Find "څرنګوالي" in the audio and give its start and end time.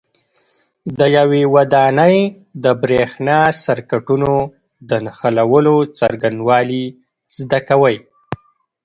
5.97-6.85